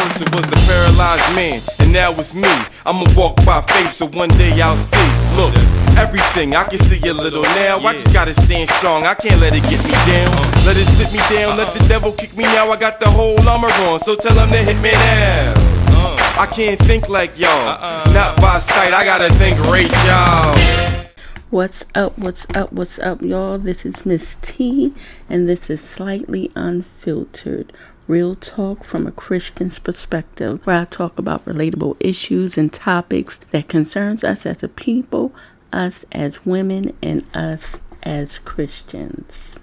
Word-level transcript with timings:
person 0.00 0.26
was 0.32 0.46
the 0.48 0.56
paralyzed 0.64 1.28
man, 1.36 1.60
and 1.80 1.92
now 1.92 2.12
it's 2.12 2.32
me. 2.32 2.48
I'ma 2.86 3.04
walk 3.14 3.36
by 3.44 3.60
faith, 3.60 3.92
so 3.92 4.06
one 4.08 4.30
day 4.40 4.52
I'll 4.60 4.76
see. 4.76 5.10
Look, 5.36 5.52
everything, 5.98 6.56
I 6.56 6.64
can 6.64 6.78
see 6.78 7.06
a 7.08 7.12
little 7.12 7.42
now. 7.42 7.78
I 7.80 7.92
just 7.92 8.12
gotta 8.12 8.34
stand 8.42 8.70
strong, 8.70 9.04
I 9.04 9.14
can't 9.14 9.40
let 9.40 9.52
it 9.54 9.62
get 9.68 9.84
me 9.84 9.92
down. 10.08 10.32
Let 10.64 10.76
it 10.76 10.88
sit 10.96 11.12
me 11.12 11.20
down, 11.28 11.58
let 11.58 11.74
the 11.76 11.86
devil 11.86 12.12
kick 12.12 12.36
me 12.36 12.44
out. 12.56 12.70
I 12.70 12.76
got 12.76 13.00
the 13.00 13.10
whole 13.10 13.40
armor 13.48 13.68
on, 13.88 14.00
so 14.00 14.16
tell 14.16 14.36
him 14.38 14.48
to 14.48 14.62
hit 14.62 14.80
me 14.82 14.92
now. 14.92 15.54
I 16.38 16.46
can't 16.46 16.80
think 16.80 17.10
like 17.10 17.38
y'all, 17.38 17.50
uh-uh. 17.50 18.10
not 18.14 18.40
by 18.40 18.58
sight, 18.60 18.94
I 18.94 19.04
gotta 19.04 19.28
think 19.34 19.58
great, 19.58 19.90
y'all. 20.06 20.56
What's 21.50 21.84
up? 21.94 22.16
What's 22.16 22.46
up? 22.54 22.72
What's 22.72 22.98
up, 23.00 23.20
y'all? 23.20 23.58
This 23.58 23.84
is 23.84 24.06
Miss 24.06 24.36
T, 24.40 24.94
and 25.28 25.48
this 25.48 25.68
is 25.68 25.80
Slightly 25.82 26.50
Unfiltered. 26.54 27.72
Real 28.10 28.34
talk 28.34 28.82
from 28.82 29.06
a 29.06 29.12
Christian's 29.12 29.78
perspective, 29.78 30.66
where 30.66 30.80
I 30.80 30.84
talk 30.84 31.16
about 31.16 31.44
relatable 31.44 31.96
issues 32.00 32.58
and 32.58 32.72
topics 32.72 33.38
that 33.52 33.68
concerns 33.68 34.24
us 34.24 34.44
as 34.44 34.64
a 34.64 34.68
people, 34.68 35.32
us 35.72 36.04
as 36.10 36.44
women, 36.44 36.92
and 37.00 37.24
us 37.32 37.76
as 38.02 38.40
Christians. 38.40 39.54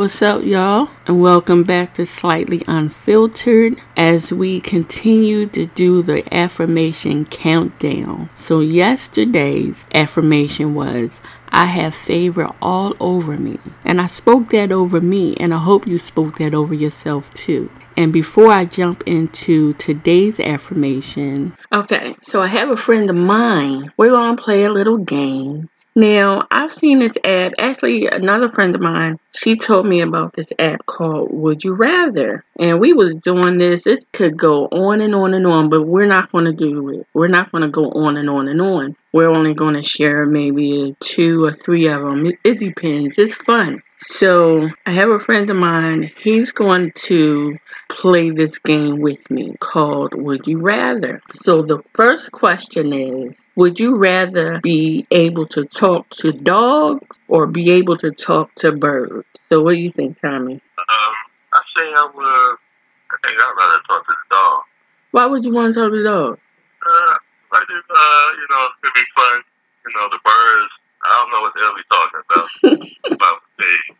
What's 0.00 0.22
up, 0.22 0.42
y'all? 0.44 0.88
And 1.06 1.20
welcome 1.20 1.62
back 1.62 1.92
to 1.96 2.06
Slightly 2.06 2.62
Unfiltered 2.66 3.82
as 3.98 4.32
we 4.32 4.58
continue 4.62 5.44
to 5.48 5.66
do 5.66 6.00
the 6.00 6.24
affirmation 6.34 7.26
countdown. 7.26 8.30
So, 8.34 8.60
yesterday's 8.60 9.84
affirmation 9.92 10.74
was 10.74 11.20
I 11.50 11.66
have 11.66 11.94
favor 11.94 12.50
all 12.62 12.94
over 12.98 13.36
me. 13.36 13.58
And 13.84 14.00
I 14.00 14.06
spoke 14.06 14.48
that 14.52 14.72
over 14.72 15.02
me, 15.02 15.36
and 15.36 15.52
I 15.52 15.58
hope 15.58 15.86
you 15.86 15.98
spoke 15.98 16.38
that 16.38 16.54
over 16.54 16.72
yourself 16.72 17.34
too. 17.34 17.70
And 17.94 18.10
before 18.10 18.50
I 18.50 18.64
jump 18.64 19.02
into 19.04 19.74
today's 19.74 20.40
affirmation, 20.40 21.58
okay, 21.74 22.16
so 22.22 22.40
I 22.40 22.46
have 22.46 22.70
a 22.70 22.76
friend 22.78 23.10
of 23.10 23.16
mine. 23.16 23.92
We're 23.98 24.08
going 24.08 24.34
to 24.34 24.42
play 24.42 24.64
a 24.64 24.72
little 24.72 24.96
game. 24.96 25.68
Now, 26.00 26.46
I've 26.50 26.72
seen 26.72 27.00
this 27.00 27.12
app. 27.24 27.52
Actually, 27.58 28.06
another 28.06 28.48
friend 28.48 28.74
of 28.74 28.80
mine, 28.80 29.18
she 29.32 29.54
told 29.54 29.84
me 29.84 30.00
about 30.00 30.32
this 30.32 30.50
app 30.58 30.86
called 30.86 31.28
Would 31.30 31.62
You 31.62 31.74
Rather. 31.74 32.42
And 32.58 32.80
we 32.80 32.94
was 32.94 33.16
doing 33.16 33.58
this. 33.58 33.86
It 33.86 34.06
could 34.14 34.34
go 34.34 34.64
on 34.68 35.02
and 35.02 35.14
on 35.14 35.34
and 35.34 35.46
on, 35.46 35.68
but 35.68 35.82
we're 35.82 36.06
not 36.06 36.32
going 36.32 36.46
to 36.46 36.54
do 36.54 36.88
it. 36.88 37.06
We're 37.12 37.28
not 37.28 37.52
going 37.52 37.64
to 37.64 37.68
go 37.68 37.90
on 37.90 38.16
and 38.16 38.30
on 38.30 38.48
and 38.48 38.62
on. 38.62 38.96
We're 39.12 39.28
only 39.28 39.52
going 39.52 39.74
to 39.74 39.82
share 39.82 40.24
maybe 40.24 40.96
two 41.00 41.44
or 41.44 41.52
three 41.52 41.86
of 41.86 42.00
them. 42.00 42.24
It, 42.24 42.38
it 42.44 42.60
depends. 42.60 43.18
It's 43.18 43.34
fun. 43.34 43.82
So 44.02 44.70
I 44.86 44.92
have 44.92 45.10
a 45.10 45.18
friend 45.18 45.48
of 45.50 45.56
mine. 45.56 46.10
He's 46.16 46.52
going 46.52 46.92
to 47.06 47.58
play 47.88 48.30
this 48.30 48.58
game 48.58 49.00
with 49.00 49.30
me 49.30 49.54
called 49.60 50.14
Would 50.14 50.46
You 50.46 50.58
Rather. 50.58 51.20
So 51.42 51.62
the 51.62 51.82
first 51.94 52.32
question 52.32 52.92
is 52.92 53.34
Would 53.56 53.78
you 53.78 53.96
rather 53.96 54.60
be 54.60 55.06
able 55.10 55.46
to 55.48 55.64
talk 55.66 56.08
to 56.20 56.32
dogs 56.32 57.18
or 57.28 57.46
be 57.46 57.70
able 57.72 57.96
to 57.98 58.10
talk 58.10 58.54
to 58.56 58.72
birds? 58.72 59.26
So 59.50 59.62
what 59.62 59.74
do 59.74 59.80
you 59.80 59.92
think, 59.92 60.20
Tommy? 60.20 60.54
Um, 60.54 60.60
I 61.52 61.60
say 61.76 61.84
I 61.84 62.10
would. 62.14 62.56
I 63.12 63.16
think 63.22 63.36
I'd 63.38 63.54
rather 63.58 63.82
talk 63.86 64.06
to 64.06 64.12
the 64.12 64.34
dog. 64.34 64.62
Why 65.10 65.26
would 65.26 65.44
you 65.44 65.52
want 65.52 65.74
to 65.74 65.80
talk 65.80 65.90
to 65.90 66.02
dogs? 66.02 66.40
Uh, 66.86 67.14
like 67.52 67.64
if, 67.68 67.84
uh, 67.90 68.30
you 68.38 68.46
know, 68.48 68.68
it'd 68.82 68.94
be 68.94 69.02
fun. 69.16 69.42
You 69.84 69.92
know, 69.94 70.08
the 70.08 70.18
birds. 70.24 70.72
I 71.02 71.14
don't 71.14 71.30
know 71.32 71.40
what 71.40 71.52
they'll 71.56 71.74
be 71.74 71.88
talking 71.90 72.20
about. 72.28 73.12
about 73.16 73.40
they, 73.58 73.94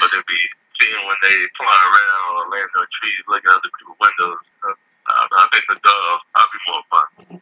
but 0.00 0.10
it'd 0.12 0.26
be 0.26 0.42
seeing 0.80 1.06
when 1.06 1.16
they 1.22 1.36
fly 1.56 1.78
around 1.78 2.30
or 2.38 2.44
land 2.50 2.70
on 2.78 2.86
trees, 3.00 3.22
looking 3.28 3.50
out 3.50 3.62
the 3.62 3.70
people's 3.78 3.98
windows. 4.00 4.42
I, 4.64 5.26
I 5.30 5.48
think 5.52 5.64
the 5.68 5.78
dogs. 5.82 6.24
I'd 6.34 6.52
be 6.52 6.58
more 6.68 6.84
fun. 6.90 7.40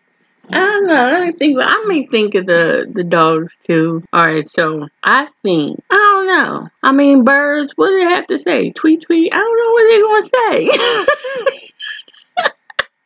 I 0.53 0.65
don't 0.65 0.87
know. 0.87 1.23
I 1.25 1.33
think 1.33 1.59
I 1.61 1.85
may 1.87 2.07
think 2.07 2.35
of 2.37 2.47
the 2.47 2.91
the 2.93 3.03
dogs 3.03 3.57
too. 3.65 4.05
All 4.13 4.25
right, 4.25 4.49
so 4.49 4.89
I 5.03 5.29
think 5.43 5.83
I 5.91 5.95
don't 5.97 6.27
know. 6.27 6.69
I 6.83 6.93
mean, 6.93 7.25
birds. 7.25 7.73
What 7.77 7.89
do 7.89 7.99
they 7.99 8.05
have 8.05 8.27
to 8.29 8.39
say? 8.39 8.71
Tweet, 8.71 9.03
tweet. 9.03 9.33
I 9.33 9.39
don't 9.39 9.59
know 9.59 9.73
what 9.73 9.87
they're 9.89 10.03
gonna 10.07 10.25
say. 10.27 10.71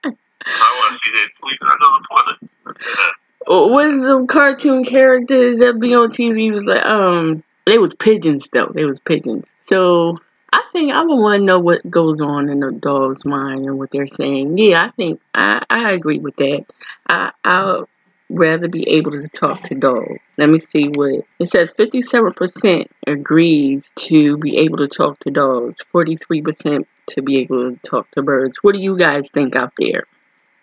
I 0.02 0.78
want 0.80 0.92
to 0.92 0.98
see 1.04 1.12
that 1.12 1.28
tweet. 1.40 1.58
I 1.62 1.76
know 1.80 1.98
the 1.98 2.04
toilet. 2.08 3.16
What 3.46 4.02
some 4.02 4.26
cartoon 4.26 4.84
characters 4.84 5.58
that 5.60 5.80
be 5.80 5.94
on 5.94 6.10
TV 6.10 6.52
was 6.52 6.64
like 6.64 6.84
um 6.84 7.42
they 7.70 7.78
was 7.78 7.94
pigeons 7.94 8.48
though. 8.52 8.70
They 8.74 8.84
was 8.84 9.00
pigeons. 9.00 9.44
So 9.68 10.18
I 10.52 10.62
think 10.72 10.92
I 10.92 11.02
would 11.02 11.16
want 11.16 11.40
to 11.40 11.44
know 11.44 11.60
what 11.60 11.88
goes 11.88 12.20
on 12.20 12.48
in 12.48 12.60
the 12.60 12.72
dog's 12.72 13.24
mind 13.24 13.64
and 13.66 13.78
what 13.78 13.90
they're 13.92 14.06
saying. 14.08 14.58
Yeah, 14.58 14.84
I 14.84 14.90
think 14.90 15.20
I, 15.34 15.64
I 15.70 15.92
agree 15.92 16.18
with 16.18 16.36
that. 16.36 16.64
I 17.06 17.30
I'll 17.44 17.88
rather 18.28 18.68
be 18.68 18.88
able 18.88 19.12
to 19.12 19.28
talk 19.28 19.62
to 19.64 19.74
dogs. 19.74 20.18
Let 20.38 20.48
me 20.50 20.60
see 20.60 20.88
what 20.88 21.24
it 21.38 21.50
says. 21.50 21.70
Fifty-seven 21.70 22.32
percent 22.34 22.90
agrees 23.06 23.84
to 23.96 24.36
be 24.38 24.58
able 24.58 24.78
to 24.78 24.88
talk 24.88 25.20
to 25.20 25.30
dogs. 25.30 25.80
Forty-three 25.92 26.42
percent 26.42 26.88
to 27.10 27.22
be 27.22 27.38
able 27.38 27.70
to 27.70 27.76
talk 27.88 28.10
to 28.12 28.22
birds. 28.22 28.58
What 28.62 28.74
do 28.74 28.80
you 28.80 28.96
guys 28.96 29.30
think 29.30 29.54
out 29.54 29.72
there? 29.78 30.04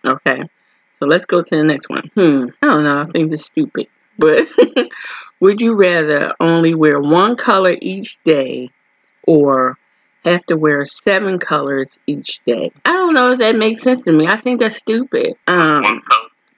Okay, 0.03 0.43
so 0.99 1.05
let's 1.05 1.25
go 1.25 1.41
to 1.41 1.55
the 1.55 1.63
next 1.63 1.89
one. 1.89 2.09
Hmm, 2.15 2.47
I 2.61 2.67
don't 2.67 2.83
know. 2.83 3.01
I 3.01 3.05
think 3.05 3.31
this 3.31 3.41
is 3.41 3.47
stupid. 3.47 3.87
But 4.17 4.47
would 5.39 5.61
you 5.61 5.73
rather 5.75 6.33
only 6.39 6.73
wear 6.73 6.99
one 6.99 7.35
color 7.35 7.75
each 7.81 8.17
day 8.23 8.69
or 9.23 9.77
have 10.25 10.43
to 10.47 10.57
wear 10.57 10.85
seven 10.85 11.39
colors 11.39 11.87
each 12.07 12.41
day? 12.45 12.71
I 12.85 12.93
don't 12.93 13.13
know 13.13 13.33
if 13.33 13.39
that 13.39 13.55
makes 13.55 13.81
sense 13.83 14.03
to 14.03 14.11
me. 14.11 14.27
I 14.27 14.37
think 14.37 14.59
that's 14.59 14.77
stupid. 14.77 15.35
Um, 15.47 16.01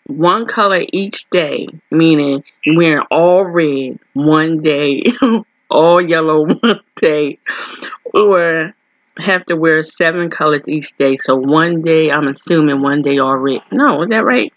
One 0.08 0.46
color. 0.48 0.84
each 0.92 1.30
day, 1.30 1.68
meaning 1.92 2.44
wearing 2.66 3.06
all 3.12 3.46
red 3.46 4.00
one 4.14 4.62
day, 4.62 5.04
all 5.70 6.02
yellow 6.02 6.46
one 6.62 6.80
day, 6.96 7.38
or 8.14 8.74
have 9.20 9.46
to 9.46 9.56
wear 9.56 9.84
seven 9.84 10.30
colors 10.30 10.64
each 10.68 10.98
day. 10.98 11.18
So 11.18 11.36
one 11.36 11.82
day, 11.82 12.10
I'm 12.10 12.28
assuming 12.28 12.82
one 12.82 13.02
day 13.02 13.20
all 13.20 13.36
red. 13.38 13.62
No, 13.72 14.02
is 14.04 14.10
that 14.10 14.24
right? 14.24 14.52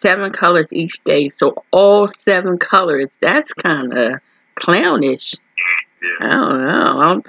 Seven 0.00 0.32
colors 0.32 0.66
each 0.70 1.02
day. 1.04 1.30
So 1.38 1.64
all 1.70 2.08
seven 2.24 2.58
colors. 2.58 3.08
That's 3.20 3.52
kind 3.52 3.96
of 3.96 4.20
clownish. 4.54 5.34
I 6.20 6.28
don't 6.28 6.64
know. 6.64 7.00
I'm, 7.00 7.22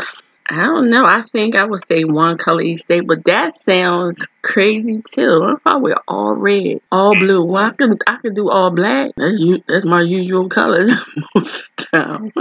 I 0.50 0.62
don't 0.62 0.90
know. 0.90 1.06
I 1.06 1.24
think 1.24 1.56
I 1.56 1.66
would 1.66 1.86
say 1.88 2.04
one 2.06 2.38
color 2.38 2.62
each 2.62 2.88
day, 2.88 3.02
but 3.02 3.26
that 3.26 3.62
sounds 3.66 4.26
crazy 4.44 5.02
too. 5.12 5.42
What 5.42 5.54
if 5.56 5.62
I 5.66 5.76
wear 5.76 5.98
all 6.08 6.34
red, 6.34 6.80
all 6.92 7.14
blue? 7.16 7.44
Well, 7.44 7.66
I 7.66 7.72
can 7.72 7.98
I 8.08 8.18
could 8.18 8.36
do 8.36 8.50
all 8.50 8.72
black. 8.72 9.12
That's 9.18 9.40
you. 9.40 9.62
That's 9.68 9.86
my 9.86 10.02
usual 10.02 10.48
colors 10.48 10.90
most 11.36 11.56
of 11.56 11.70
the 11.76 11.84
time. 11.84 12.32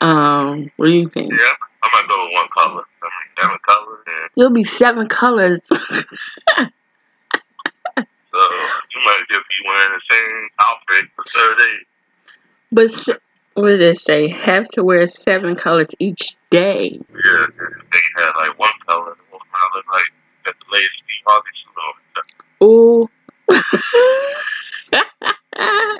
Um, 0.00 0.70
what 0.76 0.86
do 0.86 0.92
you 0.92 1.06
think? 1.08 1.32
Yeah, 1.32 1.54
I 1.82 1.88
might 1.92 2.08
go 2.08 2.24
with 2.24 2.32
one 2.32 2.48
color. 2.52 2.82
I 3.02 3.06
mean, 3.06 3.30
seven 3.40 3.58
colors. 3.68 3.98
And 4.06 4.30
You'll 4.34 4.50
be 4.50 4.64
seven 4.64 5.08
colors. 5.08 5.60
so 5.70 5.76
you 7.96 9.00
might 9.04 9.22
just 9.30 9.46
be 9.48 9.68
wearing 9.68 9.79
the 9.90 10.00
same 10.10 10.48
outfit 10.60 11.10
for 11.16 11.24
third 11.34 11.56
day. 11.58 11.76
but 12.72 12.84
s- 12.86 13.18
what 13.54 13.68
did 13.68 13.82
it 13.82 13.98
say? 14.00 14.28
Have 14.28 14.68
to 14.70 14.84
wear 14.84 15.06
seven 15.08 15.56
colors 15.56 15.88
each 15.98 16.36
day. 16.50 16.90
Yeah, 17.12 17.46
they 17.92 18.00
had 18.16 18.32
like 18.36 18.58
one 18.58 18.70
color 18.86 19.12
and 19.12 19.20
one 19.30 19.40
color 19.52 19.82
like 19.92 20.12
at 20.46 20.54
the 20.58 20.66
latest 20.72 21.02
Harvey 21.26 21.48
salon. 21.64 21.98
Ooh. 22.62 23.10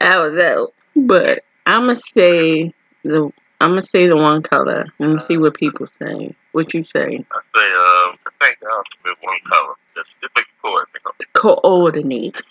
that 0.01 0.19
was 0.19 0.39
out. 0.39 0.73
But 0.97 1.45
I'ma 1.67 1.95
say 1.95 2.73
the 3.05 3.31
I'ma 3.61 3.83
say 3.83 4.07
the 4.07 4.17
one 4.17 4.43
color. 4.43 4.87
Let 4.99 5.07
me 5.11 5.21
see 5.21 5.37
what 5.37 5.55
people 5.55 5.87
say. 6.01 6.35
What 6.53 6.73
you 6.75 6.83
say? 6.83 6.99
I 7.01 7.41
say, 7.55 7.69
um, 7.69 8.19
I 8.27 8.45
think 8.45 8.59
I'll 8.71 8.83
with 9.05 9.19
one 9.21 9.37
color. 9.53 9.75
Just, 9.95 10.09
just 10.23 10.35
make 10.35 10.47
it 10.47 10.63
cool. 10.63 10.83
Make 10.95 11.33
Coordinate. 11.35 12.43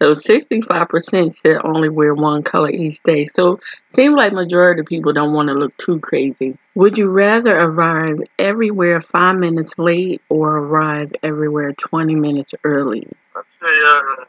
So 0.00 0.14
sixty-five 0.14 0.88
percent 0.88 1.36
said 1.38 1.58
only 1.62 1.90
wear 1.90 2.14
one 2.14 2.42
color 2.42 2.70
each 2.70 3.02
day. 3.02 3.26
So 3.34 3.60
seems 3.94 4.14
like 4.16 4.32
majority 4.32 4.80
of 4.80 4.86
people 4.86 5.12
don't 5.12 5.34
want 5.34 5.48
to 5.48 5.54
look 5.54 5.76
too 5.76 6.00
crazy. 6.00 6.56
Would 6.74 6.96
you 6.96 7.10
rather 7.10 7.54
arrive 7.54 8.18
everywhere 8.38 9.02
five 9.02 9.36
minutes 9.36 9.78
late 9.78 10.22
or 10.30 10.56
arrive 10.56 11.12
everywhere 11.22 11.72
twenty 11.74 12.14
minutes 12.14 12.54
early? 12.64 13.06
I 13.36 13.42
say, 13.60 13.66
uh, 13.66 14.24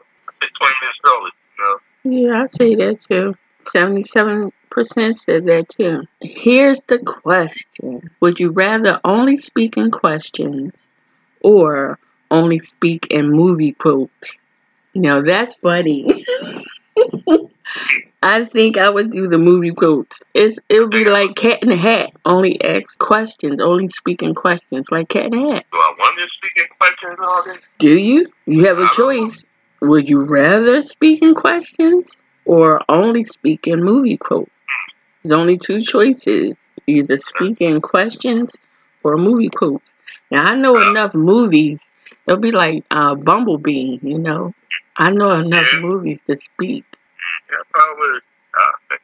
20 0.58 0.74
minutes 0.82 1.00
early. 1.06 1.30
You 2.04 2.20
know, 2.20 2.28
Yeah, 2.28 2.42
I'd 2.42 2.54
say 2.54 2.74
that 2.74 3.00
too. 3.00 3.34
Seventy-seven 3.68 4.52
percent 4.68 5.18
said 5.18 5.46
that 5.46 5.70
too. 5.70 6.02
Here's 6.20 6.80
the 6.88 6.98
question: 6.98 8.10
Would 8.20 8.38
you 8.38 8.50
rather 8.50 9.00
only 9.04 9.38
speak 9.38 9.78
in 9.78 9.90
questions 9.90 10.72
or 11.40 11.98
only 12.32 12.58
speak 12.58 13.06
in 13.10 13.30
movie 13.30 13.72
quotes. 13.72 14.38
Now 14.94 15.22
that's 15.22 15.54
funny. 15.56 16.24
I 18.22 18.44
think 18.44 18.76
I 18.76 18.88
would 18.88 19.10
do 19.10 19.26
the 19.26 19.38
movie 19.38 19.72
quotes. 19.72 20.20
It's 20.34 20.58
it 20.68 20.80
would 20.80 20.90
be 20.90 21.04
like 21.04 21.34
Cat 21.34 21.62
in 21.62 21.70
the 21.70 21.76
Hat. 21.76 22.10
Only 22.24 22.62
ask 22.62 22.98
questions, 22.98 23.60
only 23.60 23.88
speaking 23.88 24.34
questions, 24.34 24.86
like 24.90 25.08
Cat 25.08 25.26
in 25.26 25.30
the 25.30 25.52
Hat. 25.52 25.64
Do 25.72 25.78
I 25.78 25.94
want 25.98 26.18
to 26.18 26.26
speak 26.36 26.52
in 26.56 26.64
questions 26.78 27.18
all 27.20 27.42
this? 27.44 27.58
Do 27.78 27.98
you? 27.98 28.32
You 28.46 28.66
have 28.66 28.78
a 28.78 28.88
choice. 28.94 29.44
Would 29.80 30.08
you 30.08 30.20
rather 30.20 30.82
speak 30.82 31.22
in 31.22 31.34
questions 31.34 32.12
or 32.44 32.82
only 32.88 33.24
speak 33.24 33.66
in 33.66 33.82
movie 33.82 34.16
quotes? 34.16 34.50
There's 35.24 35.32
only 35.32 35.58
two 35.58 35.80
choices. 35.80 36.54
Either 36.86 37.16
speak 37.18 37.60
in 37.60 37.80
questions 37.80 38.54
or 39.02 39.16
movie 39.16 39.48
quotes. 39.48 39.90
Now 40.30 40.44
I 40.44 40.56
know 40.56 40.76
enough 40.90 41.14
movies. 41.14 41.80
It'll 42.26 42.40
be 42.40 42.52
like 42.52 42.84
uh, 42.90 43.14
Bumblebee, 43.14 43.98
you 44.02 44.18
know. 44.18 44.54
I 44.96 45.10
know 45.10 45.30
enough 45.32 45.72
Yeah. 45.72 45.80
movies 45.80 46.18
to 46.28 46.36
speak. 46.38 46.84
Yeah, 47.50 47.56
probably. 47.70 48.18
Uh, 48.54 48.96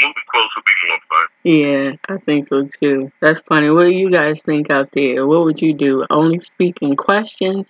movie 0.00 0.14
quotes 0.28 0.56
would 0.56 0.64
be 0.64 0.88
more 0.88 0.98
fun. 1.08 1.26
Yeah, 1.44 1.92
I 2.08 2.18
think 2.24 2.48
so 2.48 2.66
too. 2.80 3.10
That's 3.20 3.40
funny. 3.40 3.70
What 3.70 3.84
do 3.84 3.90
you 3.90 4.10
guys 4.10 4.40
think 4.42 4.70
out 4.70 4.90
there? 4.92 5.26
What 5.26 5.44
would 5.44 5.60
you 5.60 5.72
do? 5.74 6.04
Only 6.10 6.38
speaking 6.38 6.96
questions 6.96 7.66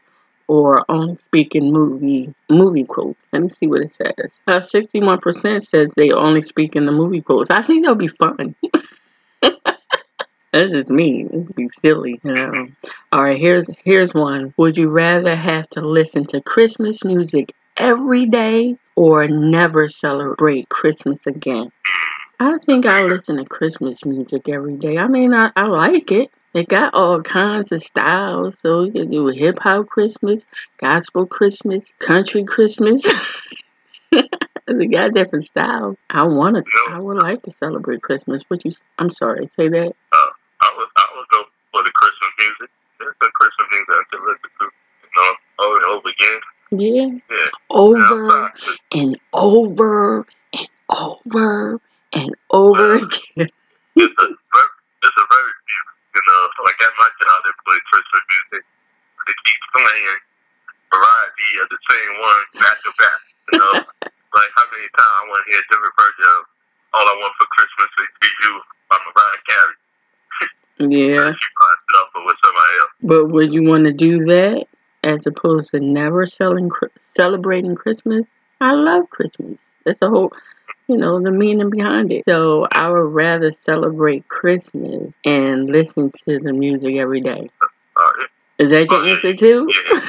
or 0.48 0.84
only 0.88 1.16
speaking 1.18 1.72
movie 1.72 2.32
movie 2.48 2.84
quotes? 2.84 3.18
Let 3.32 3.42
me 3.42 3.48
see 3.48 3.66
what 3.66 3.82
it 3.82 3.94
says. 3.94 4.38
Uh, 4.46 4.60
61% 4.60 5.66
says 5.66 5.90
they 5.96 6.12
only 6.12 6.42
speak 6.42 6.76
in 6.76 6.86
the 6.86 6.92
movie 6.92 7.20
quotes. 7.20 7.50
I 7.50 7.62
think 7.62 7.84
that'll 7.84 7.96
be 7.96 8.08
fun. 8.08 8.54
That's 10.56 10.72
just 10.72 10.90
me. 10.90 11.26
It'd 11.26 11.54
be 11.54 11.68
silly, 11.82 12.18
you 12.24 12.32
know. 12.32 12.68
All 13.12 13.24
right, 13.24 13.38
here's 13.38 13.66
here's 13.84 14.14
one. 14.14 14.54
Would 14.56 14.78
you 14.78 14.88
rather 14.88 15.36
have 15.36 15.68
to 15.70 15.82
listen 15.82 16.24
to 16.28 16.40
Christmas 16.40 17.04
music 17.04 17.52
every 17.76 18.24
day 18.24 18.76
or 18.94 19.28
never 19.28 19.90
celebrate 19.90 20.70
Christmas 20.70 21.18
again? 21.26 21.70
I 22.40 22.56
think 22.64 22.86
I 22.86 23.02
listen 23.02 23.36
to 23.36 23.44
Christmas 23.44 24.02
music 24.06 24.48
every 24.48 24.76
day. 24.76 24.96
I 24.96 25.08
mean, 25.08 25.34
I, 25.34 25.50
I 25.54 25.66
like 25.66 26.10
it. 26.10 26.30
It 26.54 26.68
got 26.68 26.94
all 26.94 27.20
kinds 27.20 27.70
of 27.70 27.82
styles. 27.82 28.54
So 28.62 28.84
you 28.84 28.92
can 28.92 29.10
do 29.10 29.26
hip 29.26 29.58
hop 29.58 29.88
Christmas, 29.88 30.42
gospel 30.78 31.26
Christmas, 31.26 31.84
country 31.98 32.44
Christmas. 32.44 33.02
they 34.10 34.86
got 34.86 35.12
different 35.12 35.44
styles. 35.44 35.98
I 36.08 36.22
want 36.22 36.56
to. 36.56 36.64
I 36.88 36.98
would 36.98 37.18
like 37.18 37.42
to 37.42 37.52
celebrate 37.60 38.00
Christmas. 38.00 38.42
But 38.48 38.64
you, 38.64 38.72
I'm 38.98 39.10
sorry, 39.10 39.50
say 39.54 39.68
that. 39.68 39.92
Uh, 40.12 40.30
I 40.66 40.74
would, 40.74 40.90
I 40.98 41.06
would 41.14 41.28
go 41.30 41.40
for 41.70 41.82
the 41.86 41.94
Christmas 41.94 42.32
music. 42.42 42.70
There's 42.98 43.14
the 43.22 43.30
Christmas 43.38 43.66
music 43.70 43.90
I 43.94 44.02
can 44.10 44.20
listen 44.26 44.50
to, 44.50 44.66
you 44.66 45.10
know, 45.14 45.30
over 45.62 45.76
and 45.78 45.86
over 45.94 46.08
again. 46.10 46.40
Yeah. 46.74 47.10
Yeah. 47.30 47.50
Over 47.70 48.50
Yeah, 48.66 48.98
and 48.98 49.12
over 49.30 50.26
and 50.58 50.68
over 50.90 51.78
and 52.12 52.30
over 52.50 52.94
again. 52.98 53.46
it's 53.94 54.18
a 54.18 54.26
very, 54.26 54.72
it's 55.06 55.18
a 55.22 55.26
very 55.30 55.52
few, 55.62 55.82
you 56.18 56.22
know, 56.26 56.42
like 56.66 56.78
at 56.82 56.94
my 56.98 57.10
job 57.22 57.38
they 57.46 57.54
play 57.62 57.78
Christmas 57.86 58.24
music. 58.26 58.64
They 59.30 59.36
keep 59.46 59.62
playing 59.70 60.18
variety 60.90 61.50
of 61.62 61.66
the 61.70 61.80
same 61.90 62.12
one 62.18 62.42
back 62.58 62.78
to 62.82 62.90
back, 62.98 63.20
you 63.54 63.58
know. 63.62 63.74
like 64.34 64.50
how 64.58 64.66
many 64.74 64.88
times 64.98 65.14
I 65.14 65.22
want 65.30 65.40
to 65.46 65.48
hear 65.54 65.62
a 65.62 65.68
different 65.70 65.94
version 65.94 66.26
of 66.38 66.40
All 66.98 67.06
I 67.06 67.14
Want 67.22 67.34
for 67.38 67.46
Christmas 67.54 67.90
is 68.02 68.10
Be 68.18 68.30
You 68.42 68.52
by 68.90 68.98
Mariah 69.06 69.42
Carey. 69.46 69.76
Yeah. 70.78 70.86
She 70.86 70.90
finds 70.90 71.82
it 71.88 71.96
up 72.00 72.10
with 72.14 72.36
somebody 72.44 72.74
else. 72.80 72.90
But 73.02 73.26
would 73.28 73.54
you 73.54 73.62
want 73.64 73.84
to 73.84 73.92
do 73.92 74.24
that 74.26 74.66
as 75.02 75.26
opposed 75.26 75.70
to 75.70 75.80
never 75.80 76.26
selling, 76.26 76.70
celebrating 77.16 77.74
Christmas? 77.74 78.24
I 78.60 78.72
love 78.72 79.08
Christmas. 79.10 79.58
That's 79.84 79.98
the 80.00 80.10
whole, 80.10 80.32
you 80.88 80.96
know, 80.96 81.20
the 81.22 81.30
meaning 81.30 81.70
behind 81.70 82.12
it. 82.12 82.24
So 82.28 82.66
I 82.70 82.90
would 82.90 83.14
rather 83.14 83.54
celebrate 83.64 84.28
Christmas 84.28 85.12
and 85.24 85.66
listen 85.66 86.12
to 86.26 86.38
the 86.38 86.52
music 86.52 86.96
every 86.96 87.20
day. 87.20 87.48
Uh, 87.96 88.24
Is 88.58 88.70
that 88.70 88.90
your 88.90 89.06
answer 89.06 89.34
too? 89.34 89.70
yeah. 89.70 90.00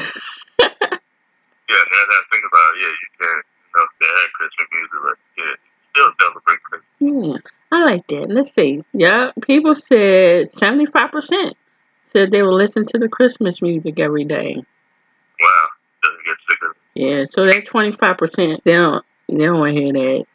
yeah, 0.60 1.84
now 1.92 2.04
that 2.04 2.18
I 2.18 2.24
think 2.31 2.44
about 2.44 2.75
it, 2.75 2.81
yeah, 2.81 2.88
you 2.88 3.10
can, 3.18 3.28
you 3.28 3.72
know, 3.75 3.86
they 4.00 4.08
had 4.08 4.31
Christmas 4.34 4.68
music, 4.74 5.00
but 5.04 5.18
yeah, 5.38 5.56
still 5.92 6.12
celebrate 6.19 6.64
Christmas. 6.64 6.88
Yeah, 7.00 7.78
I 7.78 7.87
like 7.98 8.08
that. 8.08 8.30
Let's 8.30 8.54
see. 8.54 8.84
Yeah, 8.94 9.32
people 9.42 9.76
said 9.76 10.52
75% 10.52 11.54
said 12.14 12.32
they 12.32 12.42
will 12.42 12.56
listen 12.56 12.86
to 12.86 12.98
the 12.98 13.10
Christmas 13.10 13.62
music 13.62 14.00
every 14.00 14.26
day. 14.26 14.56
Wow, 14.56 15.68
doesn't 16.04 16.26
get 16.26 16.36
sick 16.48 16.58
of. 16.70 16.76
Yeah, 16.96 17.26
so 17.32 17.46
that 17.46 17.66
25%, 17.66 18.64
they 18.64 18.74
don't, 18.74 19.06
they 19.28 19.46
don't 19.46 19.60
want 19.60 19.76
to 19.76 19.82
hear 19.82 19.94
that. 19.94 20.26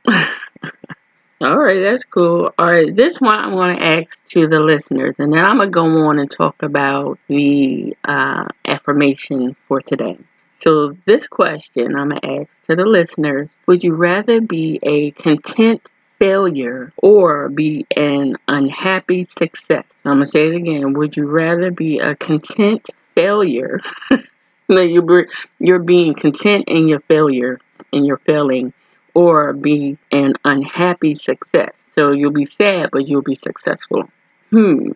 All 1.41 1.59
right, 1.59 1.81
that's 1.81 2.05
cool. 2.05 2.53
All 2.57 2.71
right, 2.71 2.95
this 2.95 3.21
one 3.21 3.37
I 3.37 3.49
want 3.49 3.77
to 3.77 3.85
ask 3.85 4.17
to 4.29 4.47
the 4.47 4.61
listeners, 4.61 5.17
and 5.19 5.33
then 5.33 5.45
I'm 5.45 5.57
going 5.57 5.69
to 5.69 5.73
go 5.73 5.87
on 6.07 6.21
and 6.21 6.31
talk 6.31 6.63
about 6.63 7.19
the 7.27 7.97
uh, 8.05 8.45
affirmation 8.65 9.57
for 9.67 9.81
today. 9.81 10.19
So, 10.61 10.97
this 11.07 11.27
question 11.27 11.97
I'm 11.97 12.11
going 12.11 12.21
to 12.21 12.41
ask 12.43 12.49
to 12.69 12.77
the 12.77 12.87
listeners 12.87 13.51
Would 13.67 13.83
you 13.83 13.95
rather 13.95 14.41
be 14.41 14.79
a 14.85 15.11
content 15.13 15.89
failure 16.23 16.93
or 16.99 17.49
be 17.49 17.85
an 17.97 18.37
unhappy 18.47 19.27
success? 19.37 19.85
I'm 20.05 20.19
going 20.19 20.25
to 20.25 20.31
say 20.31 20.47
it 20.47 20.55
again. 20.55 20.93
Would 20.93 21.17
you 21.17 21.27
rather 21.27 21.73
be 21.73 21.99
a 21.99 22.15
content 22.15 22.89
failure? 23.17 23.81
no, 24.69 24.81
you're, 24.81 25.27
you're 25.59 25.81
being 25.81 26.15
content 26.15 26.67
in 26.69 26.87
your 26.87 27.01
failure, 27.01 27.59
in 27.91 28.05
your 28.05 28.19
failing, 28.19 28.73
or 29.15 29.53
be 29.53 29.99
an 30.13 30.35
unhappy 30.45 31.17
success. 31.17 31.73
So 31.97 32.13
you'll 32.13 32.31
be 32.31 32.47
sad, 32.47 32.91
but 32.93 33.09
you'll 33.09 33.23
be 33.23 33.35
successful. 33.35 34.09
Hmm. 34.51 34.91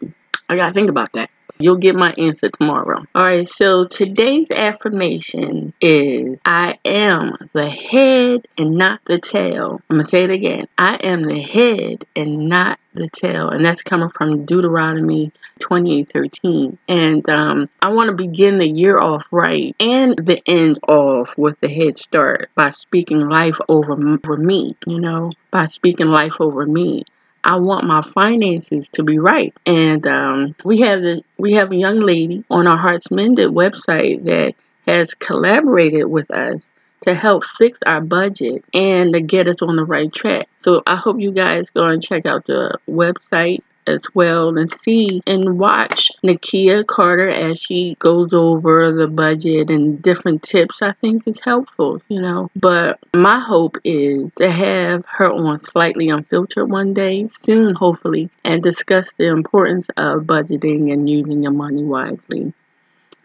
I 0.49 0.55
gotta 0.55 0.73
think 0.73 0.91
about 0.91 1.13
that. 1.15 1.29
You'll 1.59 1.77
get 1.77 1.95
my 1.95 2.13
answer 2.19 2.51
tomorrow. 2.51 3.05
Alright, 3.15 3.49
so 3.49 3.87
today's 3.87 4.51
affirmation 4.51 5.73
is 5.81 6.39
I 6.45 6.79
am 6.85 7.37
the 7.55 7.71
head 7.71 8.47
and 8.59 8.73
not 8.73 9.01
the 9.07 9.19
tail. 9.19 9.81
I'm 9.89 9.97
gonna 9.97 10.09
say 10.09 10.25
it 10.25 10.31
again. 10.31 10.69
I 10.77 10.97
am 10.97 11.23
the 11.23 11.41
head 11.41 12.05
and 12.15 12.49
not 12.49 12.79
the 12.93 13.09
tail. 13.09 13.49
And 13.49 13.65
that's 13.65 13.83
coming 13.83 14.11
from 14.11 14.45
Deuteronomy 14.45 15.33
28:13. 15.61 16.77
And 16.89 17.29
um, 17.31 17.71
I 17.81 17.89
want 17.89 18.09
to 18.09 18.17
begin 18.17 18.59
the 18.59 18.69
year 18.69 18.99
off 18.99 19.25
right 19.31 19.75
and 19.81 20.17
the 20.17 20.43
end 20.47 20.79
off 20.87 21.37
with 21.39 21.59
the 21.61 21.69
head 21.69 21.99
start 21.99 22.51
by 22.55 22.71
speaking 22.71 23.29
life 23.29 23.59
over, 23.69 23.93
over 23.93 24.37
me, 24.37 24.77
you 24.87 25.01
know, 25.01 25.33
by 25.51 25.65
speaking 25.67 26.09
life 26.09 26.39
over 26.41 26.67
me. 26.67 27.05
I 27.47 27.57
want 27.59 27.87
my 27.87 28.03
finances 28.03 28.89
to 28.95 29.05
be 29.05 29.21
right. 29.21 29.55
And 29.65 30.05
um, 30.05 30.57
we 30.65 30.81
have 30.81 31.01
we 31.39 31.53
have 31.53 31.71
a 31.71 31.77
young 31.77 32.01
lady 32.01 32.45
on 32.51 32.67
our 32.67 32.77
Hearts 32.77 33.09
Mended 33.13 33.51
website 33.51 34.25
that 34.25 34.57
has 34.85 35.15
collaborated 35.15 36.07
with 36.07 36.29
us 36.33 36.69
to 37.03 37.15
help 37.15 37.45
fix 37.45 37.79
our 37.87 38.01
budget 38.01 38.65
and 38.75 39.13
to 39.13 39.21
get 39.21 39.47
us 39.47 39.63
on 39.63 39.77
the 39.77 39.85
right 39.85 40.13
track. 40.13 40.49
So 40.65 40.83
I 40.89 40.97
hope 40.97 41.21
you 41.21 41.31
guys 41.31 41.67
go 41.73 41.85
and 41.85 42.03
check 42.03 42.27
out 42.27 42.47
the 42.47 42.79
website 42.91 43.63
as 43.87 44.01
well 44.15 44.57
and 44.57 44.71
see 44.81 45.23
and 45.27 45.59
watch 45.59 46.11
Nakia 46.25 46.87
Carter 46.87 47.29
as 47.29 47.59
she 47.59 47.97
goes 47.99 48.33
over 48.33 48.93
the 48.93 49.07
budget 49.07 49.71
and 49.71 50.03
different 50.03 50.43
tips 50.43 50.83
I 50.83 50.93
think 50.93 51.27
is 51.27 51.41
helpful, 51.41 52.03
you 52.09 52.21
know. 52.21 52.51
But 52.57 52.99
my 53.15 53.41
hope 53.41 53.77
is 53.85 54.31
to 54.37 54.51
have 54.51 55.05
her 55.07 55.31
on 55.31 55.63
Slightly 55.63 56.09
Unfiltered 56.09 56.71
one 56.71 56.95
day, 56.95 57.29
soon 57.45 57.75
hopefully, 57.75 58.31
and 58.45 58.63
discuss 58.63 59.13
the 59.17 59.27
importance 59.27 59.87
of 59.97 60.23
budgeting 60.23 60.93
and 60.93 61.09
using 61.09 61.43
your 61.43 61.53
money 61.53 61.85
wisely. 61.85 62.53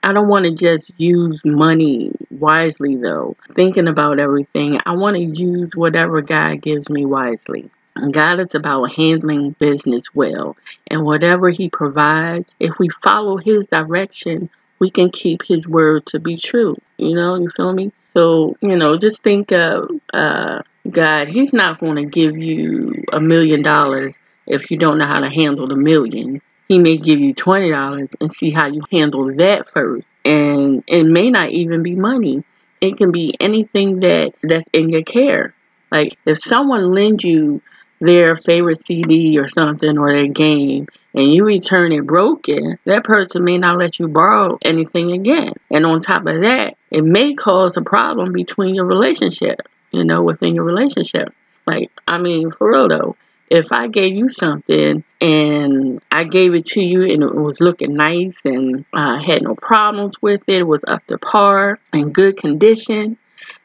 I 0.03 0.13
don't 0.13 0.30
want 0.30 0.46
to 0.46 0.51
just 0.51 0.91
use 0.98 1.39
money 1.46 2.12
wisely 2.32 2.96
though, 2.96 3.36
thinking 3.56 3.88
about 3.88 4.20
everything. 4.20 4.80
I 4.86 4.94
want 4.94 5.15
to 5.15 5.24
use 5.24 5.75
whatever 5.75 6.22
God 6.24 6.62
gives 6.62 6.89
me 6.89 7.06
wisely. 7.06 7.70
God 8.12 8.39
is 8.39 8.55
about 8.55 8.91
handling 8.91 9.51
business 9.60 10.03
well. 10.13 10.55
And 10.88 11.03
whatever 11.03 11.50
He 11.50 11.69
provides, 11.69 12.55
if 12.60 12.79
we 12.79 12.89
follow 12.89 13.38
His 13.38 13.67
direction, 13.67 14.50
we 14.79 14.89
can 14.89 15.12
keep 15.12 15.43
His 15.43 15.67
word 15.67 16.05
to 16.07 16.19
be 16.19 16.38
true. 16.38 16.75
You 16.98 17.13
know, 17.15 17.36
you 17.36 17.50
feel 17.50 17.74
me? 17.74 17.91
So, 18.13 18.55
you 18.62 18.75
know, 18.75 18.98
just 18.98 19.24
think 19.24 19.51
of 19.51 19.89
uh, 20.13 20.62
God. 20.89 21.29
He's 21.29 21.53
not 21.53 21.79
going 21.79 21.95
to 21.95 22.05
give 22.05 22.38
you 22.38 22.93
a 23.12 23.19
million 23.19 23.62
dollars 23.62 24.13
if 24.48 24.71
you 24.71 24.77
don't 24.77 24.98
know 24.98 25.05
how 25.05 25.19
to 25.19 25.29
handle 25.29 25.67
the 25.67 25.75
million. 25.75 26.41
He 26.67 26.79
may 26.79 26.98
give 26.98 27.19
you 27.19 27.33
$20 27.33 28.10
and 28.19 28.33
see 28.33 28.51
how 28.51 28.67
you 28.67 28.81
handle 28.91 29.36
that 29.36 29.69
first. 29.69 30.05
And 30.24 30.83
it 30.88 31.03
may 31.03 31.29
not 31.29 31.50
even 31.50 31.83
be 31.83 31.95
money. 31.95 32.43
It 32.79 32.98
can 32.98 33.12
be 33.12 33.36
anything 33.39 34.00
that 34.00 34.33
that's 34.41 34.69
in 34.74 34.89
your 34.89 35.03
care. 35.03 35.53
Like 35.91 36.17
if 36.25 36.41
someone 36.41 36.93
lends 36.93 37.24
you 37.24 37.62
their 38.01 38.36
favorite 38.36 38.86
CD 38.86 39.38
or 39.39 39.48
something 39.48 39.98
or 39.98 40.12
their 40.12 40.27
game 40.27 40.88
and 41.13 41.31
you 41.31 41.46
return 41.46 41.91
it 41.91 42.05
broken, 42.05 42.77
that 42.86 43.03
person 43.03 43.43
may 43.43 43.58
not 43.58 43.77
let 43.77 44.00
you 44.00 44.08
borrow 44.08 44.58
anything 44.63 45.12
again. 45.12 45.53
And 45.70 45.86
on 45.86 46.01
top 46.01 46.25
of 46.25 46.41
that, 46.41 46.75
it 46.89 47.03
may 47.03 47.36
cause 47.36 47.77
a 47.77 47.81
problem 47.81 48.34
between 48.34 48.75
your 48.75 48.86
relationship, 48.86 49.60
you 49.91 50.03
know, 50.03 50.24
within 50.24 50.55
your 50.55 50.63
relationship. 50.63 51.34
Like, 51.67 51.91
I 52.08 52.17
mean, 52.17 52.51
for 52.51 52.72
real 52.72 52.88
though, 52.88 53.15
if 53.50 53.72
I 53.72 53.88
gave 53.88 54.15
you 54.15 54.29
something 54.29 55.03
and 55.20 56.01
I 56.10 56.24
gave 56.24 56.55
it 56.55 56.65
to 56.67 56.81
you 56.81 57.03
and 57.03 57.22
it 57.22 57.36
was 57.36 57.60
looking 57.60 57.93
nice 57.93 58.34
and 58.46 58.86
I 58.93 59.17
uh, 59.17 59.22
had 59.22 59.43
no 59.43 59.55
problems 59.55 60.15
with 60.22 60.41
it, 60.48 60.62
it 60.62 60.67
was 60.67 60.81
up 60.88 61.05
to 61.08 61.17
par 61.17 61.77
in 61.93 62.13
good 62.13 62.38
condition, 62.38 63.17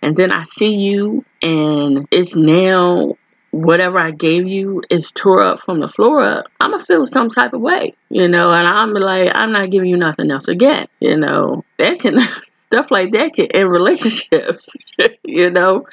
and 0.02 0.16
then 0.16 0.32
I 0.32 0.42
see 0.58 0.74
you 0.74 1.24
and 1.40 2.08
it's 2.10 2.34
now 2.34 3.16
whatever 3.50 3.98
I 3.98 4.10
gave 4.10 4.46
you 4.46 4.82
is 4.90 5.10
tore 5.12 5.42
up 5.42 5.60
from 5.60 5.80
the 5.80 5.88
floor 5.88 6.22
up, 6.22 6.46
I'm 6.60 6.72
gonna 6.72 6.84
feel 6.84 7.06
some 7.06 7.30
type 7.30 7.52
of 7.52 7.60
way, 7.60 7.94
you 8.10 8.28
know, 8.28 8.52
and 8.52 8.66
I'm 8.66 8.92
like, 8.92 9.30
I'm 9.34 9.52
not 9.52 9.70
giving 9.70 9.88
you 9.88 9.96
nothing 9.96 10.30
else 10.30 10.48
again, 10.48 10.86
you 11.00 11.16
know. 11.16 11.64
That 11.78 11.98
can 11.98 12.18
stuff 12.66 12.90
like 12.90 13.12
that 13.12 13.34
can 13.34 13.46
end 13.46 13.70
relationships, 13.70 14.68
you 15.24 15.50
know, 15.50 15.86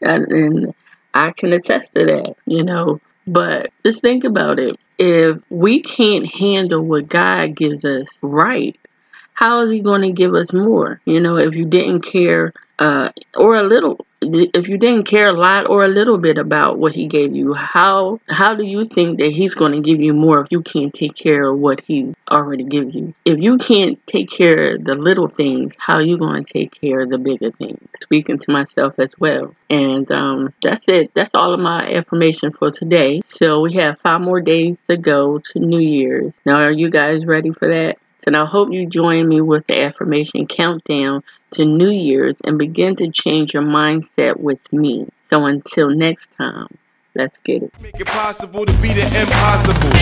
and, 0.00 0.26
and 0.26 0.74
I 1.14 1.32
can 1.32 1.52
attest 1.52 1.92
to 1.94 2.04
that, 2.04 2.36
you 2.46 2.62
know. 2.62 3.00
But 3.26 3.70
just 3.84 4.00
think 4.00 4.24
about 4.24 4.58
it. 4.58 4.76
If 4.98 5.38
we 5.50 5.80
can't 5.80 6.26
handle 6.26 6.82
what 6.82 7.08
God 7.08 7.54
gives 7.54 7.84
us 7.84 8.08
right, 8.22 8.78
how 9.34 9.60
is 9.60 9.72
He 9.72 9.80
going 9.80 10.02
to 10.02 10.12
give 10.12 10.34
us 10.34 10.52
more? 10.52 11.00
You 11.04 11.20
know, 11.20 11.36
if 11.36 11.54
you 11.54 11.64
didn't 11.64 12.02
care 12.02 12.52
uh, 12.78 13.10
or 13.36 13.56
a 13.56 13.62
little 13.62 14.06
if 14.20 14.68
you 14.68 14.78
didn't 14.78 15.04
care 15.04 15.28
a 15.28 15.32
lot 15.32 15.68
or 15.68 15.84
a 15.84 15.88
little 15.88 16.18
bit 16.18 16.38
about 16.38 16.78
what 16.78 16.94
he 16.94 17.06
gave 17.06 17.34
you 17.36 17.54
how 17.54 18.20
how 18.28 18.54
do 18.54 18.64
you 18.64 18.84
think 18.84 19.18
that 19.18 19.30
he's 19.30 19.54
going 19.54 19.72
to 19.72 19.80
give 19.80 20.00
you 20.00 20.12
more 20.12 20.40
if 20.40 20.48
you 20.50 20.62
can't 20.62 20.92
take 20.92 21.14
care 21.14 21.50
of 21.50 21.58
what 21.58 21.80
he 21.82 22.14
already 22.30 22.64
gives 22.64 22.94
you? 22.94 23.14
If 23.24 23.40
you 23.40 23.58
can't 23.58 24.04
take 24.06 24.30
care 24.30 24.74
of 24.74 24.84
the 24.84 24.94
little 24.94 25.28
things 25.28 25.76
how 25.78 25.94
are 25.94 26.02
you 26.02 26.18
going 26.18 26.44
to 26.44 26.52
take 26.52 26.78
care 26.80 27.00
of 27.02 27.10
the 27.10 27.18
bigger 27.18 27.50
things? 27.50 27.78
Speaking 28.02 28.38
to 28.38 28.50
myself 28.50 28.98
as 28.98 29.10
well. 29.18 29.54
And 29.70 30.10
um, 30.10 30.52
that's 30.62 30.88
it. 30.88 31.12
That's 31.14 31.30
all 31.34 31.54
of 31.54 31.60
my 31.60 31.88
information 31.88 32.52
for 32.52 32.70
today. 32.70 33.20
So 33.28 33.60
we 33.60 33.74
have 33.74 34.00
five 34.00 34.20
more 34.20 34.40
days 34.40 34.78
to 34.88 34.96
go 34.96 35.38
to 35.38 35.58
new 35.58 35.80
year's. 35.80 36.32
Now 36.44 36.60
are 36.60 36.72
you 36.72 36.90
guys 36.90 37.24
ready 37.24 37.50
for 37.50 37.68
that 37.68 37.98
and 38.26 38.36
I 38.36 38.44
hope 38.44 38.72
you 38.72 38.86
join 38.86 39.28
me 39.28 39.40
with 39.40 39.66
the 39.66 39.82
affirmation 39.82 40.46
countdown 40.46 41.22
to 41.52 41.64
New 41.64 41.90
Year's 41.90 42.36
and 42.44 42.58
begin 42.58 42.96
to 42.96 43.10
change 43.10 43.54
your 43.54 43.62
mindset 43.62 44.38
with 44.38 44.60
me. 44.72 45.06
So 45.30 45.46
until 45.46 45.90
next 45.90 46.28
time, 46.36 46.68
let's 47.14 47.36
get 47.44 47.62
it. 47.62 47.72
Make 47.80 48.00
it 48.00 48.06
possible 48.06 48.66
to 48.66 48.72
be 48.82 48.92
the 48.92 49.04
impossible. 49.18 49.96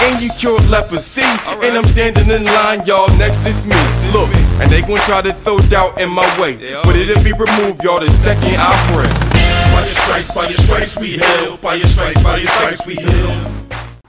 And 0.00 0.22
you 0.22 0.30
cured 0.30 0.66
leprosy. 0.68 1.20
Right. 1.20 1.64
And 1.64 1.76
I'm 1.76 1.84
standing 1.84 2.30
in 2.30 2.44
line, 2.44 2.86
y'all. 2.86 3.08
Next 3.18 3.44
is 3.46 3.64
me. 3.66 3.76
Look, 4.12 4.32
and 4.62 4.70
they 4.70 4.80
gonna 4.82 5.00
try 5.00 5.22
to 5.22 5.32
throw 5.32 5.58
doubt 5.58 6.00
in 6.00 6.10
my 6.10 6.26
way. 6.40 6.56
But 6.84 6.96
it'll 6.96 7.22
be 7.22 7.32
removed, 7.32 7.82
y'all, 7.82 8.00
the 8.00 8.10
second 8.10 8.56
I 8.56 8.72
pray. 8.92 9.10
By 9.74 9.84
your 9.84 9.94
stripes, 9.94 10.34
by 10.34 10.48
your 10.48 10.58
stripes 10.58 10.96
we 10.98 11.18
heal. 11.18 11.56
By 11.58 11.74
your 11.74 11.86
stripes, 11.86 12.22
by 12.22 12.38
your 12.38 12.48
stripes 12.48 12.86
we 12.86 12.94
heal. 12.94 13.57